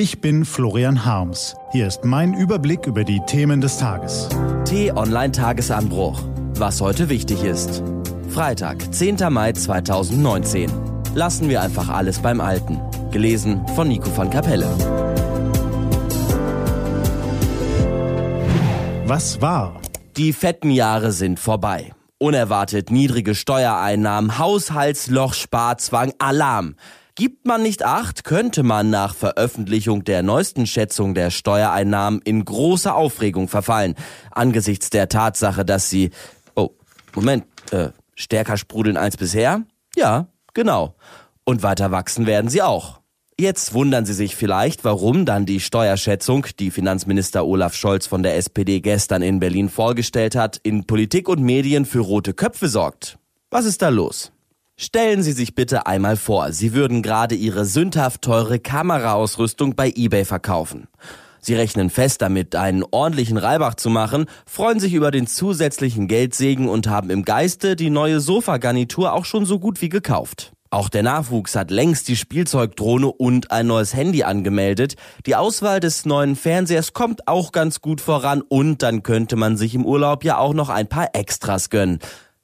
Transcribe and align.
Ich 0.00 0.20
bin 0.20 0.44
Florian 0.44 1.04
Harms. 1.04 1.56
Hier 1.72 1.88
ist 1.88 2.04
mein 2.04 2.32
Überblick 2.32 2.86
über 2.86 3.02
die 3.02 3.18
Themen 3.26 3.60
des 3.60 3.78
Tages. 3.78 4.28
T-Online 4.64 5.32
Tagesanbruch. 5.32 6.22
Was 6.54 6.80
heute 6.80 7.08
wichtig 7.08 7.42
ist. 7.42 7.82
Freitag, 8.28 8.94
10. 8.94 9.16
Mai 9.28 9.50
2019. 9.50 10.70
Lassen 11.16 11.48
wir 11.48 11.62
einfach 11.62 11.88
alles 11.88 12.20
beim 12.20 12.40
Alten. 12.40 12.78
Gelesen 13.10 13.66
von 13.74 13.88
Nico 13.88 14.16
van 14.16 14.30
Kapelle. 14.30 14.68
Was 19.04 19.42
war? 19.42 19.80
Die 20.16 20.32
fetten 20.32 20.70
Jahre 20.70 21.10
sind 21.10 21.40
vorbei. 21.40 21.92
Unerwartet 22.18 22.92
niedrige 22.92 23.34
Steuereinnahmen, 23.34 24.38
Haushaltsloch, 24.38 25.34
Sparzwang, 25.34 26.12
Alarm. 26.20 26.76
Gibt 27.18 27.48
man 27.48 27.64
nicht 27.64 27.84
acht, 27.84 28.22
könnte 28.22 28.62
man 28.62 28.90
nach 28.90 29.12
Veröffentlichung 29.12 30.04
der 30.04 30.22
neuesten 30.22 30.68
Schätzung 30.68 31.14
der 31.14 31.32
Steuereinnahmen 31.32 32.22
in 32.22 32.44
große 32.44 32.94
Aufregung 32.94 33.48
verfallen, 33.48 33.96
angesichts 34.30 34.88
der 34.90 35.08
Tatsache, 35.08 35.64
dass 35.64 35.90
sie, 35.90 36.10
oh, 36.54 36.70
Moment, 37.16 37.44
äh, 37.72 37.88
stärker 38.14 38.56
sprudeln 38.56 38.96
als 38.96 39.16
bisher? 39.16 39.64
Ja, 39.96 40.28
genau. 40.54 40.94
Und 41.42 41.64
weiter 41.64 41.90
wachsen 41.90 42.24
werden 42.26 42.50
sie 42.50 42.62
auch. 42.62 43.00
Jetzt 43.36 43.74
wundern 43.74 44.06
Sie 44.06 44.14
sich 44.14 44.36
vielleicht, 44.36 44.84
warum 44.84 45.26
dann 45.26 45.44
die 45.44 45.58
Steuerschätzung, 45.58 46.46
die 46.60 46.70
Finanzminister 46.70 47.44
Olaf 47.44 47.74
Scholz 47.74 48.06
von 48.06 48.22
der 48.22 48.36
SPD 48.36 48.80
gestern 48.80 49.22
in 49.22 49.40
Berlin 49.40 49.70
vorgestellt 49.70 50.36
hat, 50.36 50.60
in 50.62 50.86
Politik 50.86 51.28
und 51.28 51.42
Medien 51.42 51.84
für 51.84 51.98
rote 51.98 52.32
Köpfe 52.32 52.68
sorgt. 52.68 53.18
Was 53.50 53.64
ist 53.64 53.82
da 53.82 53.88
los? 53.88 54.30
Stellen 54.80 55.24
Sie 55.24 55.32
sich 55.32 55.56
bitte 55.56 55.88
einmal 55.88 56.16
vor, 56.16 56.52
Sie 56.52 56.72
würden 56.72 57.02
gerade 57.02 57.34
Ihre 57.34 57.64
sündhaft 57.64 58.22
teure 58.22 58.60
Kameraausrüstung 58.60 59.74
bei 59.74 59.92
eBay 59.92 60.24
verkaufen. 60.24 60.86
Sie 61.40 61.56
rechnen 61.56 61.90
fest 61.90 62.22
damit, 62.22 62.54
einen 62.54 62.84
ordentlichen 62.88 63.38
Reibach 63.38 63.74
zu 63.74 63.90
machen, 63.90 64.26
freuen 64.46 64.78
sich 64.78 64.94
über 64.94 65.10
den 65.10 65.26
zusätzlichen 65.26 66.06
Geldsegen 66.06 66.68
und 66.68 66.86
haben 66.86 67.10
im 67.10 67.24
Geiste 67.24 67.74
die 67.74 67.90
neue 67.90 68.20
Sofagarnitur 68.20 69.14
auch 69.14 69.24
schon 69.24 69.46
so 69.46 69.58
gut 69.58 69.82
wie 69.82 69.88
gekauft. 69.88 70.52
Auch 70.70 70.88
der 70.88 71.02
Nachwuchs 71.02 71.56
hat 71.56 71.72
längst 71.72 72.06
die 72.06 72.16
Spielzeugdrohne 72.16 73.08
und 73.08 73.50
ein 73.50 73.66
neues 73.66 73.94
Handy 73.94 74.22
angemeldet. 74.22 74.94
Die 75.26 75.34
Auswahl 75.34 75.80
des 75.80 76.06
neuen 76.06 76.36
Fernsehers 76.36 76.92
kommt 76.92 77.26
auch 77.26 77.50
ganz 77.50 77.80
gut 77.80 78.00
voran 78.00 78.42
und 78.42 78.84
dann 78.84 79.02
könnte 79.02 79.34
man 79.34 79.56
sich 79.56 79.74
im 79.74 79.84
Urlaub 79.84 80.22
ja 80.22 80.38
auch 80.38 80.54
noch 80.54 80.68
ein 80.68 80.86
paar 80.86 81.16
Extras 81.16 81.68
gönnen. 81.68 81.98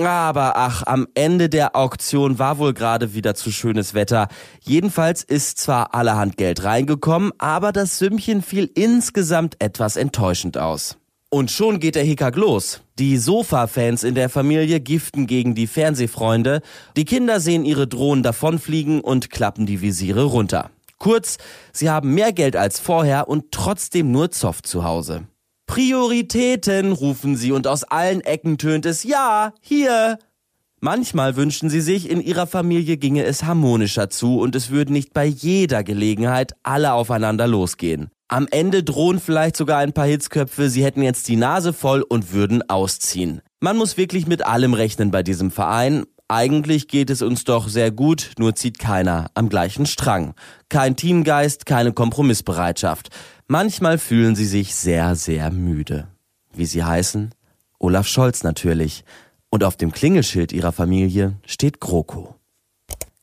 Aber 0.00 0.56
ach, 0.56 0.84
am 0.86 1.08
Ende 1.14 1.48
der 1.48 1.74
Auktion 1.74 2.38
war 2.38 2.58
wohl 2.58 2.72
gerade 2.72 3.14
wieder 3.14 3.34
zu 3.34 3.50
schönes 3.50 3.94
Wetter. 3.94 4.28
Jedenfalls 4.60 5.24
ist 5.24 5.58
zwar 5.58 5.94
allerhand 5.94 6.36
Geld 6.36 6.62
reingekommen, 6.62 7.32
aber 7.38 7.72
das 7.72 7.98
Sümmchen 7.98 8.42
fiel 8.42 8.70
insgesamt 8.74 9.56
etwas 9.58 9.96
enttäuschend 9.96 10.56
aus. 10.56 10.98
Und 11.30 11.50
schon 11.50 11.80
geht 11.80 11.96
der 11.96 12.04
Hickhack 12.04 12.36
los. 12.36 12.80
Die 12.98 13.18
Sofa-Fans 13.18 14.02
in 14.02 14.14
der 14.14 14.28
Familie 14.28 14.80
giften 14.80 15.26
gegen 15.26 15.54
die 15.54 15.66
Fernsehfreunde. 15.66 16.62
Die 16.96 17.04
Kinder 17.04 17.40
sehen 17.40 17.64
ihre 17.64 17.86
Drohnen 17.86 18.22
davonfliegen 18.22 19.00
und 19.00 19.30
klappen 19.30 19.66
die 19.66 19.82
Visiere 19.82 20.22
runter. 20.22 20.70
Kurz, 20.98 21.38
sie 21.72 21.90
haben 21.90 22.14
mehr 22.14 22.32
Geld 22.32 22.56
als 22.56 22.80
vorher 22.80 23.28
und 23.28 23.52
trotzdem 23.52 24.10
nur 24.10 24.30
Zoff 24.30 24.62
zu 24.62 24.84
Hause. 24.84 25.26
Prioritäten, 25.68 26.90
rufen 26.90 27.36
sie 27.36 27.52
und 27.52 27.68
aus 27.68 27.84
allen 27.84 28.22
Ecken 28.22 28.58
tönt 28.58 28.86
es 28.86 29.04
Ja, 29.04 29.52
hier. 29.60 30.18
Manchmal 30.80 31.36
wünschen 31.36 31.70
sie 31.70 31.82
sich, 31.82 32.10
in 32.10 32.20
ihrer 32.20 32.46
Familie 32.46 32.96
ginge 32.96 33.24
es 33.24 33.44
harmonischer 33.44 34.10
zu 34.10 34.40
und 34.40 34.56
es 34.56 34.70
würden 34.70 34.92
nicht 34.92 35.12
bei 35.12 35.26
jeder 35.26 35.84
Gelegenheit 35.84 36.54
alle 36.62 36.94
aufeinander 36.94 37.46
losgehen. 37.46 38.10
Am 38.28 38.48
Ende 38.50 38.82
drohen 38.82 39.20
vielleicht 39.20 39.56
sogar 39.56 39.78
ein 39.78 39.92
paar 39.92 40.06
Hitzköpfe, 40.06 40.70
sie 40.70 40.84
hätten 40.84 41.02
jetzt 41.02 41.28
die 41.28 41.36
Nase 41.36 41.72
voll 41.72 42.02
und 42.02 42.32
würden 42.32 42.68
ausziehen. 42.68 43.42
Man 43.60 43.76
muss 43.76 43.96
wirklich 43.96 44.26
mit 44.26 44.46
allem 44.46 44.74
rechnen 44.74 45.10
bei 45.10 45.22
diesem 45.22 45.50
Verein. 45.50 46.04
Eigentlich 46.28 46.88
geht 46.88 47.10
es 47.10 47.22
uns 47.22 47.44
doch 47.44 47.68
sehr 47.68 47.90
gut, 47.90 48.32
nur 48.38 48.54
zieht 48.54 48.78
keiner 48.78 49.30
am 49.34 49.48
gleichen 49.48 49.86
Strang. 49.86 50.34
Kein 50.68 50.94
Teamgeist, 50.94 51.66
keine 51.66 51.92
Kompromissbereitschaft. 51.92 53.08
Manchmal 53.50 53.96
fühlen 53.96 54.36
sie 54.36 54.44
sich 54.44 54.74
sehr, 54.74 55.16
sehr 55.16 55.50
müde. 55.50 56.06
Wie 56.52 56.66
sie 56.66 56.84
heißen? 56.84 57.30
Olaf 57.78 58.06
Scholz 58.06 58.42
natürlich. 58.42 59.04
Und 59.48 59.64
auf 59.64 59.74
dem 59.74 59.90
Klingelschild 59.90 60.52
ihrer 60.52 60.70
Familie 60.70 61.38
steht 61.46 61.80
GroKo. 61.80 62.34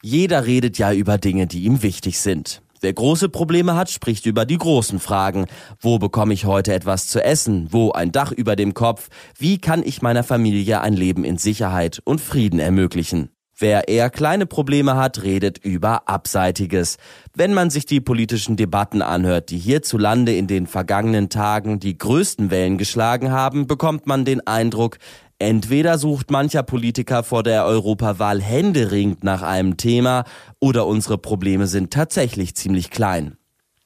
Jeder 0.00 0.46
redet 0.46 0.78
ja 0.78 0.92
über 0.92 1.18
Dinge, 1.18 1.48
die 1.48 1.64
ihm 1.64 1.82
wichtig 1.82 2.20
sind. 2.20 2.62
Wer 2.80 2.92
große 2.92 3.30
Probleme 3.30 3.74
hat, 3.74 3.90
spricht 3.90 4.24
über 4.26 4.44
die 4.46 4.58
großen 4.58 5.00
Fragen. 5.00 5.46
Wo 5.80 5.98
bekomme 5.98 6.34
ich 6.34 6.44
heute 6.44 6.72
etwas 6.72 7.08
zu 7.08 7.20
essen? 7.20 7.72
Wo 7.72 7.90
ein 7.90 8.12
Dach 8.12 8.30
über 8.30 8.54
dem 8.54 8.74
Kopf? 8.74 9.08
Wie 9.36 9.58
kann 9.58 9.82
ich 9.82 10.02
meiner 10.02 10.22
Familie 10.22 10.82
ein 10.82 10.94
Leben 10.94 11.24
in 11.24 11.36
Sicherheit 11.36 12.00
und 12.04 12.20
Frieden 12.20 12.60
ermöglichen? 12.60 13.30
Wer 13.62 13.86
eher 13.86 14.10
kleine 14.10 14.44
Probleme 14.44 14.96
hat, 14.96 15.22
redet 15.22 15.56
über 15.58 16.08
Abseitiges. 16.08 16.96
Wenn 17.32 17.54
man 17.54 17.70
sich 17.70 17.86
die 17.86 18.00
politischen 18.00 18.56
Debatten 18.56 19.02
anhört, 19.02 19.50
die 19.50 19.58
hierzulande 19.58 20.34
in 20.34 20.48
den 20.48 20.66
vergangenen 20.66 21.28
Tagen 21.28 21.78
die 21.78 21.96
größten 21.96 22.50
Wellen 22.50 22.76
geschlagen 22.76 23.30
haben, 23.30 23.68
bekommt 23.68 24.08
man 24.08 24.24
den 24.24 24.44
Eindruck, 24.44 24.98
Entweder 25.38 25.96
sucht 25.98 26.32
mancher 26.32 26.64
Politiker 26.64 27.22
vor 27.22 27.44
der 27.44 27.64
Europawahl 27.64 28.40
händeringend 28.40 29.22
nach 29.22 29.42
einem 29.42 29.76
Thema 29.76 30.24
oder 30.60 30.86
unsere 30.86 31.18
Probleme 31.18 31.68
sind 31.68 31.92
tatsächlich 31.92 32.56
ziemlich 32.56 32.90
klein. 32.90 33.36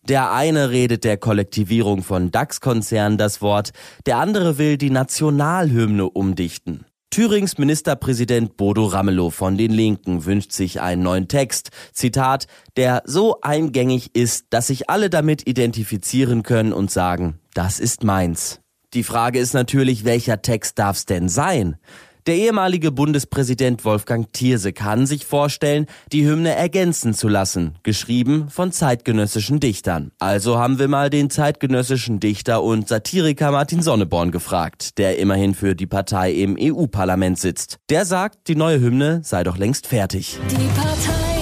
Der 0.08 0.32
eine 0.32 0.70
redet 0.70 1.04
der 1.04 1.18
Kollektivierung 1.18 2.02
von 2.02 2.30
DAX-Konzernen 2.30 3.18
das 3.18 3.42
Wort, 3.42 3.72
der 4.06 4.18
andere 4.18 4.56
will 4.56 4.78
die 4.78 4.90
Nationalhymne 4.90 6.08
umdichten. 6.08 6.86
Thürings 7.10 7.56
Ministerpräsident 7.56 8.56
Bodo 8.56 8.86
Ramelow 8.86 9.30
von 9.30 9.56
den 9.56 9.72
Linken 9.72 10.24
wünscht 10.24 10.52
sich 10.52 10.80
einen 10.80 11.02
neuen 11.02 11.28
Text, 11.28 11.70
Zitat, 11.92 12.46
der 12.76 13.02
so 13.06 13.40
eingängig 13.40 14.14
ist, 14.14 14.46
dass 14.50 14.66
sich 14.66 14.90
alle 14.90 15.08
damit 15.08 15.46
identifizieren 15.48 16.42
können 16.42 16.72
und 16.72 16.90
sagen, 16.90 17.40
das 17.54 17.80
ist 17.80 18.04
meins. 18.04 18.60
Die 18.92 19.02
Frage 19.02 19.38
ist 19.38 19.54
natürlich, 19.54 20.04
welcher 20.04 20.42
Text 20.42 20.78
darf's 20.78 21.06
denn 21.06 21.28
sein? 21.28 21.76
Der 22.26 22.34
ehemalige 22.34 22.90
Bundespräsident 22.90 23.84
Wolfgang 23.84 24.32
Thierse 24.32 24.72
kann 24.72 25.06
sich 25.06 25.24
vorstellen, 25.24 25.86
die 26.10 26.26
Hymne 26.26 26.56
ergänzen 26.56 27.14
zu 27.14 27.28
lassen, 27.28 27.76
geschrieben 27.84 28.48
von 28.50 28.72
zeitgenössischen 28.72 29.60
Dichtern. 29.60 30.10
Also 30.18 30.58
haben 30.58 30.80
wir 30.80 30.88
mal 30.88 31.08
den 31.08 31.30
zeitgenössischen 31.30 32.18
Dichter 32.18 32.64
und 32.64 32.88
Satiriker 32.88 33.52
Martin 33.52 33.80
Sonneborn 33.80 34.32
gefragt, 34.32 34.98
der 34.98 35.20
immerhin 35.20 35.54
für 35.54 35.76
die 35.76 35.86
Partei 35.86 36.32
im 36.32 36.56
EU-Parlament 36.58 37.38
sitzt. 37.38 37.78
Der 37.90 38.04
sagt, 38.04 38.48
die 38.48 38.56
neue 38.56 38.80
Hymne 38.80 39.20
sei 39.22 39.44
doch 39.44 39.56
längst 39.56 39.86
fertig. 39.86 40.40
Die 40.50 40.56
Partei 40.76 41.35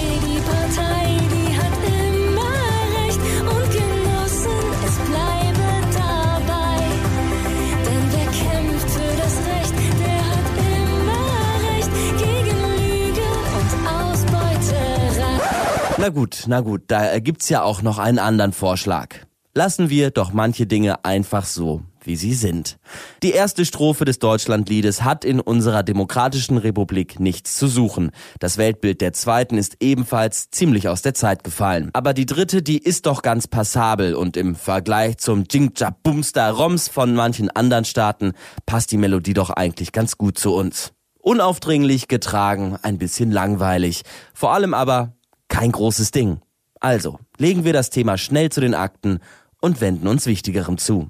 Na 16.05 16.11
gut, 16.11 16.43
na 16.45 16.61
gut, 16.61 16.83
da 16.85 17.17
gibt's 17.17 17.49
ja 17.49 17.63
auch 17.63 17.81
noch 17.81 17.97
einen 17.97 18.19
anderen 18.19 18.53
Vorschlag. 18.53 19.15
Lassen 19.55 19.89
wir 19.89 20.11
doch 20.11 20.33
manche 20.33 20.67
Dinge 20.67 21.03
einfach 21.03 21.45
so, 21.45 21.81
wie 22.03 22.15
sie 22.15 22.35
sind. 22.35 22.77
Die 23.23 23.31
erste 23.31 23.65
Strophe 23.65 24.05
des 24.05 24.19
Deutschlandliedes 24.19 25.03
hat 25.03 25.25
in 25.25 25.39
unserer 25.39 25.81
demokratischen 25.81 26.59
Republik 26.59 27.19
nichts 27.19 27.57
zu 27.57 27.65
suchen. 27.65 28.11
Das 28.39 28.59
Weltbild 28.59 29.01
der 29.01 29.13
zweiten 29.13 29.57
ist 29.57 29.77
ebenfalls 29.79 30.51
ziemlich 30.51 30.89
aus 30.89 31.01
der 31.01 31.15
Zeit 31.15 31.43
gefallen. 31.43 31.89
Aber 31.93 32.13
die 32.13 32.27
dritte, 32.27 32.61
die 32.61 32.77
ist 32.77 33.07
doch 33.07 33.23
ganz 33.23 33.47
passabel 33.47 34.13
und 34.13 34.37
im 34.37 34.53
Vergleich 34.53 35.17
zum 35.17 35.45
Jingjab 35.49 36.03
Bumster 36.03 36.51
Roms 36.51 36.87
von 36.87 37.15
manchen 37.15 37.49
anderen 37.49 37.85
Staaten 37.85 38.33
passt 38.67 38.91
die 38.91 38.97
Melodie 38.97 39.33
doch 39.33 39.49
eigentlich 39.49 39.91
ganz 39.91 40.19
gut 40.19 40.37
zu 40.37 40.53
uns. 40.53 40.91
Unaufdringlich 41.17 42.07
getragen, 42.07 42.77
ein 42.83 42.99
bisschen 42.99 43.31
langweilig. 43.31 44.03
Vor 44.35 44.53
allem 44.53 44.75
aber 44.75 45.14
kein 45.55 45.71
großes 45.71 46.11
Ding. 46.11 46.39
Also, 46.81 47.17
legen 47.37 47.63
wir 47.63 47.71
das 47.71 47.89
Thema 47.89 48.17
schnell 48.17 48.49
zu 48.49 48.59
den 48.59 48.73
Akten 48.73 49.19
und 49.61 49.79
wenden 49.79 50.05
uns 50.05 50.25
Wichtigerem 50.25 50.77
zu. 50.77 51.09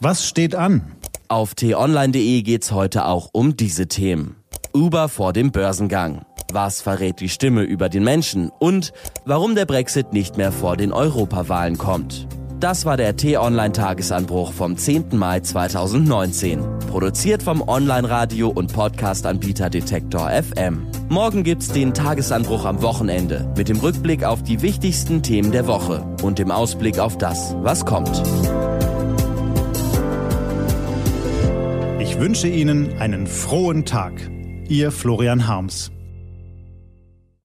Was 0.00 0.26
steht 0.26 0.54
an? 0.54 0.96
Auf 1.28 1.54
t-online.de 1.54 2.40
geht's 2.40 2.72
heute 2.72 3.04
auch 3.04 3.28
um 3.34 3.54
diese 3.54 3.88
Themen. 3.88 4.36
Uber 4.72 5.10
vor 5.10 5.34
dem 5.34 5.52
Börsengang. 5.52 6.24
Was 6.50 6.80
verrät 6.80 7.20
die 7.20 7.28
Stimme 7.28 7.62
über 7.64 7.90
den 7.90 8.04
Menschen? 8.04 8.50
Und 8.58 8.94
warum 9.26 9.54
der 9.54 9.66
Brexit 9.66 10.14
nicht 10.14 10.38
mehr 10.38 10.50
vor 10.50 10.78
den 10.78 10.90
Europawahlen 10.90 11.76
kommt. 11.76 12.26
Das 12.58 12.86
war 12.86 12.96
der 12.96 13.16
T-Online-Tagesanbruch 13.16 14.52
vom 14.52 14.78
10. 14.78 15.18
Mai 15.18 15.40
2019. 15.40 16.62
Produziert 16.88 17.42
vom 17.42 17.60
Online-Radio- 17.68 18.48
und 18.48 18.72
Podcast-Anbieter 18.72 19.68
Detektor 19.68 20.30
FM. 20.30 20.86
Morgen 21.12 21.44
gibt's 21.44 21.68
den 21.68 21.92
Tagesanbruch 21.92 22.64
am 22.64 22.80
Wochenende 22.80 23.52
mit 23.54 23.68
dem 23.68 23.76
Rückblick 23.80 24.24
auf 24.24 24.42
die 24.42 24.62
wichtigsten 24.62 25.22
Themen 25.22 25.52
der 25.52 25.66
Woche 25.66 26.02
und 26.22 26.38
dem 26.38 26.50
Ausblick 26.50 26.98
auf 26.98 27.18
das, 27.18 27.54
was 27.58 27.84
kommt. 27.84 28.22
Ich 32.00 32.18
wünsche 32.18 32.48
Ihnen 32.48 32.98
einen 32.98 33.26
frohen 33.26 33.84
Tag. 33.84 34.14
Ihr 34.70 34.90
Florian 34.90 35.46
Harms. 35.46 35.91